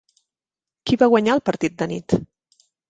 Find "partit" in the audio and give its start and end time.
1.51-1.81